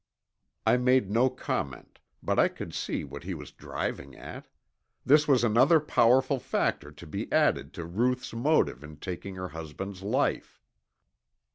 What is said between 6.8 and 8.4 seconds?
to be added to Ruth's